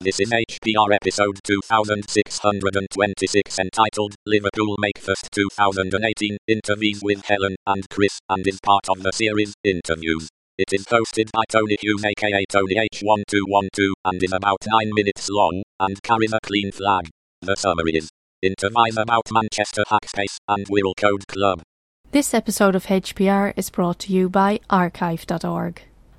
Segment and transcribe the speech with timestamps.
[0.00, 8.46] This is HPR episode 2626 entitled Liverpool Makefest 2018 Interviews with Helen and Chris and
[8.46, 10.28] is part of the series Interviews.
[10.56, 15.64] It is hosted by Tony Hughes aka Tony H1212 and is about 9 minutes long
[15.80, 17.10] and carries a clean flag.
[17.42, 18.08] The summary is
[18.40, 21.60] Interviews about Manchester Hackspace and Wirral Code Club.
[22.12, 25.82] This episode of HPR is brought to you by archive.org.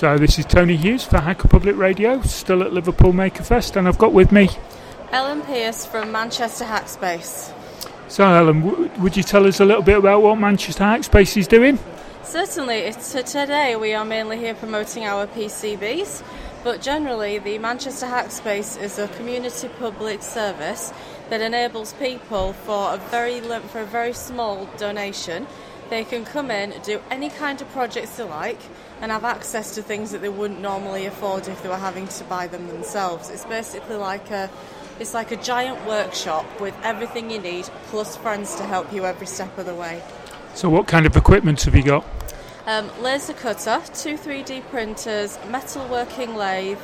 [0.00, 3.98] So this is Tony Hughes for Hacker Public Radio, still at Liverpool Makerfest, and I've
[3.98, 4.48] got with me.
[5.12, 7.52] Ellen Pierce from Manchester Hackspace.
[8.08, 11.46] So Ellen, w- would you tell us a little bit about what Manchester Hackspace is
[11.46, 11.78] doing?
[12.22, 12.90] Certainly,
[13.26, 16.22] today we are mainly here promoting our PCBs,
[16.64, 20.94] but generally the Manchester Hackspace is a community public service
[21.28, 25.46] that enables people for a very for a very small donation.
[25.90, 28.60] They can come in, do any kind of projects they like,
[29.00, 32.24] and have access to things that they wouldn't normally afford if they were having to
[32.24, 33.28] buy them themselves.
[33.28, 34.48] It's basically like a
[35.00, 39.26] it's like a giant workshop with everything you need plus friends to help you every
[39.26, 40.02] step of the way.
[40.54, 42.06] So what kind of equipment have you got?
[42.66, 46.78] Um, laser cutter, two 3D printers, metalworking lathe,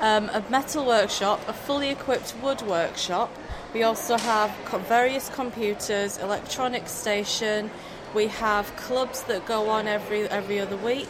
[0.00, 3.30] um, a metal workshop, a fully equipped wood workshop.
[3.74, 4.50] We also have
[4.88, 7.70] various computers, electronic station.
[8.14, 11.08] We have clubs that go on every every other week.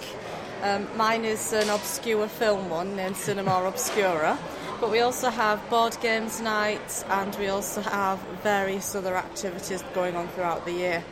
[0.62, 4.38] Um, mine is an obscure film one named Cinema Obscura.
[4.81, 10.14] But we also have board games nights and we also have various other activities going
[10.14, 11.04] on throughout the year.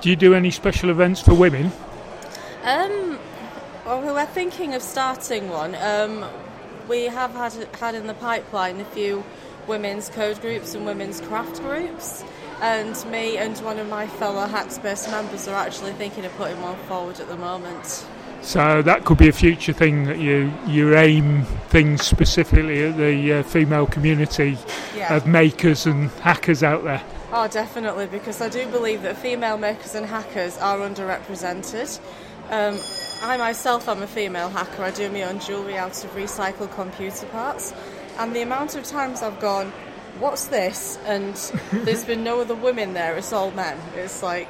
[0.00, 1.70] Do you do any special events for women?
[2.64, 3.18] Um,
[3.84, 5.76] well, we were thinking of starting one.
[5.76, 6.24] Um,
[6.88, 9.24] we have had had in the pipeline a few
[9.68, 12.24] women's code groups and women's craft groups,
[12.60, 16.76] and me and one of my fellow Hackspace members are actually thinking of putting one
[16.88, 18.06] forward at the moment.
[18.42, 23.32] So that could be a future thing that you you aim things specifically at the
[23.34, 24.56] uh, female community
[24.94, 25.16] Yeah.
[25.16, 27.02] of makers and hackers out there.
[27.32, 31.98] Oh, definitely, because I do believe that female makers and hackers are underrepresented.
[32.50, 32.78] Um,
[33.22, 34.84] I myself am a female hacker.
[34.84, 37.74] I do my own jewellery out of recycled computer parts,
[38.18, 39.72] and the amount of times I've gone,
[40.18, 41.34] "What's this?" and
[41.72, 43.16] there's been no other women there.
[43.16, 43.78] It's all men.
[43.96, 44.48] It's like,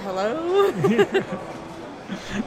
[0.00, 0.72] hello.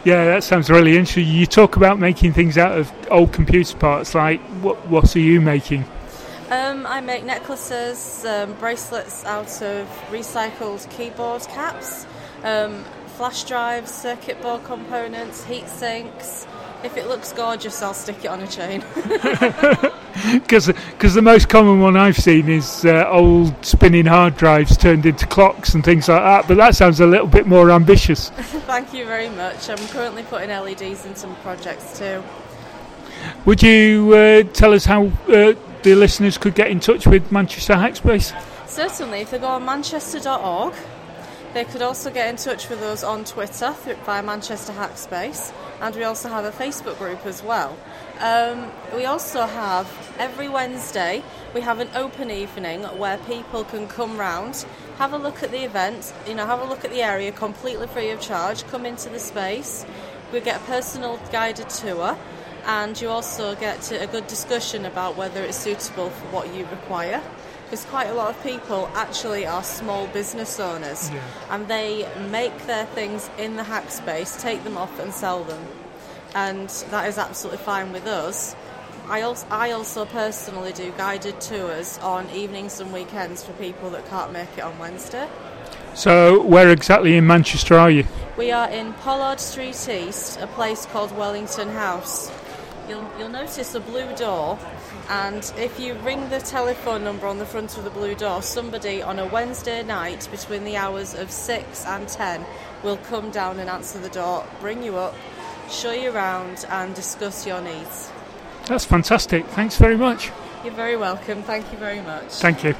[0.03, 1.27] Yeah, that sounds really interesting.
[1.27, 4.15] You talk about making things out of old computer parts.
[4.15, 5.85] Like, what what are you making?
[6.49, 12.05] Um, I make necklaces, um, bracelets out of recycled keyboard caps,
[12.43, 12.83] um,
[13.15, 16.45] flash drives, circuit board components, heat sinks.
[16.83, 18.83] If it looks gorgeous, I'll stick it on a chain.
[20.33, 20.65] Because
[21.13, 25.73] the most common one I've seen is uh, old spinning hard drives turned into clocks
[25.73, 26.47] and things like that.
[26.47, 28.29] But that sounds a little bit more ambitious.
[28.29, 29.69] Thank you very much.
[29.69, 32.21] I'm currently putting LEDs in some projects too.
[33.45, 35.53] Would you uh, tell us how uh,
[35.83, 38.37] the listeners could get in touch with Manchester Hackspace?
[38.67, 40.73] Certainly, if they go on manchester.org,
[41.53, 45.95] they could also get in touch with us on Twitter through, via Manchester Hackspace, and
[45.95, 47.77] we also have a Facebook group as well.
[48.19, 49.87] Um, we also have
[50.19, 51.23] every Wednesday
[51.53, 54.65] we have an open evening where people can come round,
[54.97, 57.87] have a look at the event, you know, have a look at the area completely
[57.87, 58.65] free of charge.
[58.67, 59.85] Come into the space,
[60.31, 62.17] we get a personal guided tour,
[62.65, 67.21] and you also get a good discussion about whether it's suitable for what you require.
[67.71, 71.09] Because quite a lot of people actually are small business owners,
[71.49, 75.65] and they make their things in the hack space, take them off, and sell them
[76.35, 78.55] and that is absolutely fine with us.
[79.07, 84.07] I also, I also personally do guided tours on evenings and weekends for people that
[84.07, 85.27] can't make it on Wednesday.
[85.93, 88.05] So, where exactly in Manchester are you?
[88.37, 92.31] We are in Pollard Street East, a place called Wellington House.
[92.91, 94.59] You'll, you'll notice a blue door,
[95.07, 99.01] and if you ring the telephone number on the front of the blue door, somebody
[99.01, 102.43] on a Wednesday night between the hours of 6 and 10
[102.83, 105.15] will come down and answer the door, bring you up,
[105.69, 108.11] show you around, and discuss your needs.
[108.65, 109.45] That's fantastic.
[109.45, 110.29] Thanks very much.
[110.65, 111.43] You're very welcome.
[111.43, 112.33] Thank you very much.
[112.41, 112.75] Thank you.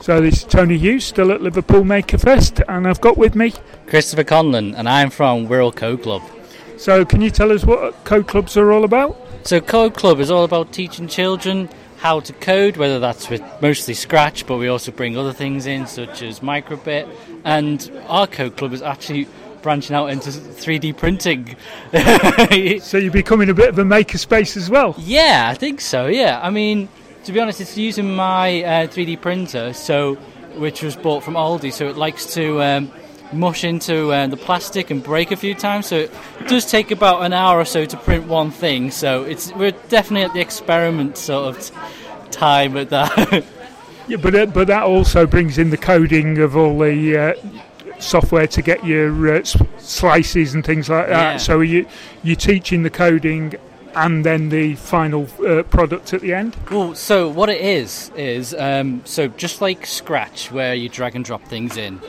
[0.00, 3.54] So this is Tony Hughes, still at Liverpool Maker Fest, and I've got with me.
[3.86, 6.22] Christopher Conlon, and I'm from Wirral Code Club.
[6.76, 9.16] So can you tell us what code clubs are all about?
[9.46, 11.68] So Code Club is all about teaching children
[11.98, 15.86] how to code, whether that's with mostly Scratch, but we also bring other things in
[15.86, 17.08] such as Microbit.
[17.44, 19.28] And our Code Club is actually
[19.62, 21.54] branching out into 3D printing.
[22.82, 24.96] So you're becoming a bit of a makerspace as well.
[24.98, 26.08] Yeah, I think so.
[26.08, 26.88] Yeah, I mean,
[27.22, 30.16] to be honest, it's using my uh, 3D printer, so
[30.56, 32.90] which was bought from Aldi, so it likes to um,
[33.32, 35.86] mush into uh, the plastic and break a few times.
[35.86, 36.12] So it
[36.46, 38.90] does take about an hour or so to print one thing.
[38.90, 41.74] So it's we're definitely at the experiment sort of t-
[42.30, 43.44] time at that.
[44.08, 47.34] Yeah, but uh, but that also brings in the coding of all the uh,
[47.98, 49.44] software to get your uh,
[49.78, 51.32] slices and things like that.
[51.32, 51.36] Yeah.
[51.38, 51.86] So you
[52.22, 53.54] you're teaching the coding
[53.96, 56.56] and then the final uh, product at the end.
[56.70, 61.24] Well, so what it is is um, so just like Scratch, where you drag and
[61.24, 62.00] drop things in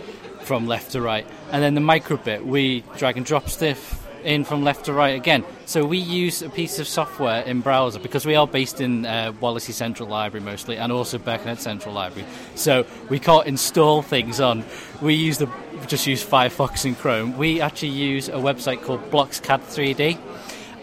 [0.47, 4.63] from left to right, and then the microbit we drag and drop stuff in from
[4.63, 5.43] left to right again.
[5.65, 9.33] So we use a piece of software in browser because we are based in uh,
[9.41, 12.25] Wallasey Central Library mostly, and also Birkenhead Central Library.
[12.55, 14.63] So we can't install things on.
[15.01, 15.49] We use the
[15.87, 17.37] just use Firefox and Chrome.
[17.37, 20.17] We actually use a website called BlocksCAD 3D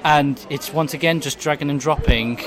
[0.04, 2.38] and it's once again just dragging and dropping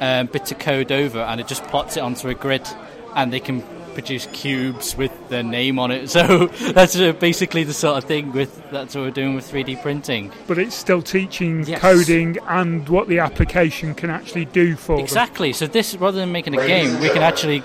[0.00, 2.68] um, bits of code over, and it just plots it onto a grid,
[3.14, 3.64] and they can
[3.96, 6.10] produce cubes with their name on it.
[6.16, 9.80] So that's uh, basically the sort of thing with that's what we're doing with 3D
[9.80, 10.32] printing.
[10.46, 11.80] But it's still teaching Yes.
[11.80, 15.04] coding and what the application can actually do for them.
[15.04, 15.52] Exactly.
[15.54, 17.62] So this, rather than making a game, we can actually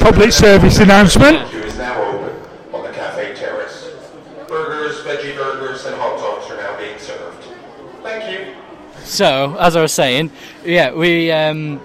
[0.00, 1.48] Public service announcement.
[1.50, 2.34] Queue is now open
[2.72, 3.90] on the cafe terrace.
[4.48, 7.44] Burgers, veggie burgers, and hot dogs are now being served.
[8.02, 8.54] Thank you.
[9.04, 10.32] So, as I was saying,
[10.64, 11.30] yeah, we.
[11.30, 11.80] Um,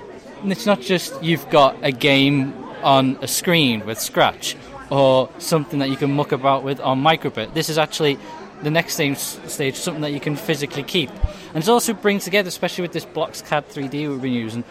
[0.45, 2.53] it's not just you've got a game
[2.85, 4.55] on a screen with Scratch
[4.91, 7.53] or something that you can muck about with on Microbit.
[7.55, 8.19] This is actually
[8.61, 11.09] the next stage, stage something that you can physically keep.
[11.53, 14.63] And it also brings together, especially with this Blocks CAD 3D we've been using,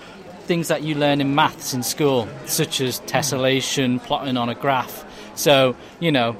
[0.42, 5.04] things that you learn in maths in school, such as tessellation, plotting on a graph.
[5.34, 6.36] So, you know,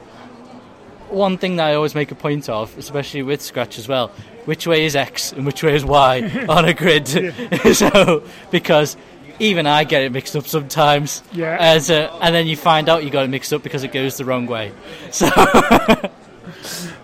[1.09, 4.09] one thing that I always make a point of, especially with Scratch as well,
[4.45, 7.09] which way is X and which way is Y on a grid.
[7.75, 8.97] so because
[9.39, 11.23] even I get it mixed up sometimes.
[11.33, 11.57] Yeah.
[11.59, 14.17] As a, and then you find out you got it mixed up because it goes
[14.17, 14.73] the wrong way.
[15.13, 15.29] So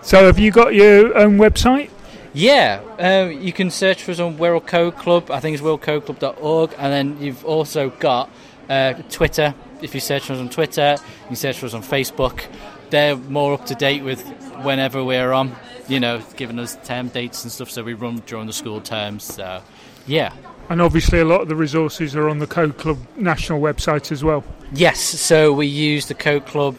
[0.01, 1.89] So have you got your own website?
[2.33, 5.29] yeah, um, you can search for us on Wirral Code Club.
[5.29, 8.29] I think it's wirralcodeclub.org, and then you've also got
[8.69, 9.53] uh, Twitter.
[9.81, 12.45] If you search for us on Twitter, you can search for us on Facebook.
[12.89, 14.21] They're more up to date with
[14.63, 15.55] whenever we're on.
[15.87, 19.23] You know, giving us term dates and stuff, so we run during the school terms.
[19.23, 19.61] So,
[20.07, 20.33] yeah.
[20.71, 24.23] And obviously, a lot of the resources are on the Code Club national website as
[24.23, 24.41] well.
[24.71, 26.77] Yes, so we use the Code Club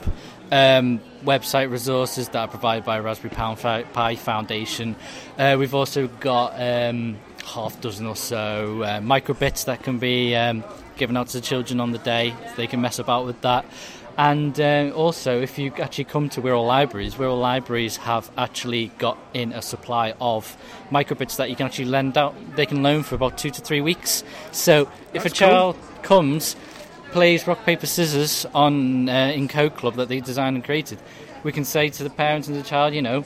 [0.51, 4.97] um, website resources that are provided by Raspberry Pi Foundation.
[5.37, 10.65] Uh, we've also got um, half dozen or so uh, microbits that can be um,
[10.97, 12.35] given out to the children on the day.
[12.57, 13.67] They can mess about with that.
[14.23, 19.19] And uh, also, if you actually come to Wirral Libraries, Wirral Libraries have actually got
[19.35, 20.57] in a supply of
[20.93, 22.33] microbits that you can actually lend out.
[22.55, 24.23] They can loan for about two to three weeks.
[24.53, 25.35] So if a cool.
[25.35, 26.55] child comes,
[27.11, 31.01] plays rock paper scissors on uh, in Code Club that they designed and created,
[31.43, 33.25] we can say to the parents and the child, you know,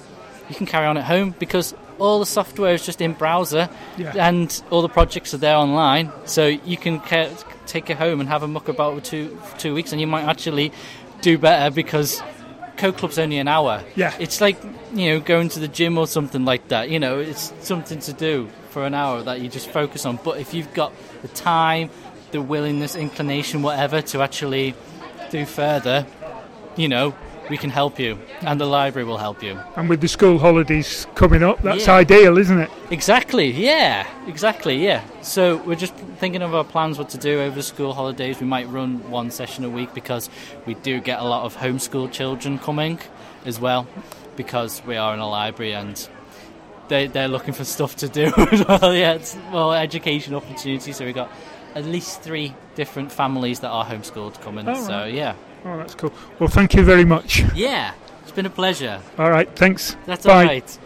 [0.48, 4.14] you can carry on at home because all the software is just in browser Yeah.
[4.16, 6.10] and all the projects are there online.
[6.24, 7.28] So you can ca-
[7.66, 10.06] take it home and have a muck about for two for two weeks, and you
[10.06, 10.72] might actually
[11.20, 12.22] do better because
[12.76, 13.82] Code Club's only an hour.
[13.94, 14.14] Yeah.
[14.18, 16.90] it's like you know going to the gym or something like that.
[16.90, 20.18] You know, it's something to do for an hour that you just focus on.
[20.22, 20.92] But if you've got
[21.22, 21.90] the time,
[22.30, 24.74] the willingness, inclination, whatever, to actually
[25.30, 26.06] do further,
[26.76, 27.14] you know,
[27.50, 29.58] we can help you, and the library will help you.
[29.76, 31.94] And with the school holidays coming up, that's Yeah.
[31.94, 32.70] ideal, isn't it?
[32.90, 35.02] Exactly, yeah, exactly, yeah.
[35.22, 38.40] So we're just thinking of our plans what to do over the school holidays.
[38.40, 40.28] We might run one session a week because
[40.66, 42.98] we do get a lot of homeschool children coming
[43.44, 43.86] as well
[44.36, 46.08] because we are in a library and
[46.88, 48.94] they, they're looking for stuff to do as well.
[48.94, 50.96] Yeah, it's well, education opportunities.
[50.96, 51.30] So we've got
[51.74, 54.68] at least three different families that are homeschooled coming.
[54.68, 55.12] Oh, so right.
[55.14, 55.34] yeah,
[55.66, 56.12] Oh, that's cool.
[56.38, 57.42] Well, thank you very much.
[57.54, 57.92] yeah,
[58.22, 59.00] it's been a pleasure.
[59.18, 59.96] All right, thanks.
[60.06, 60.32] That's Bye.
[60.32, 60.78] all right.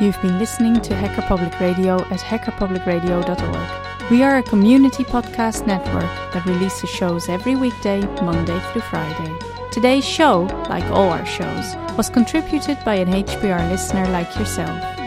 [0.00, 4.10] You've been listening to Hacker Public Radio at hackerpublicradio.org.
[4.10, 9.32] We are a community podcast network that releases shows every weekday, Monday through Friday.
[9.70, 14.93] Today's show, like all our shows, was contributed by an HPR listener like yourself.